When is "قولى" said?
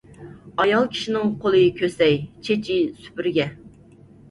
1.43-1.61